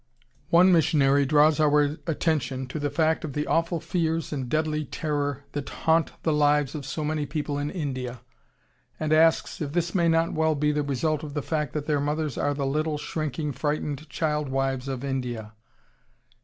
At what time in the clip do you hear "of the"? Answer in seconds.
3.23-3.45, 11.21-11.43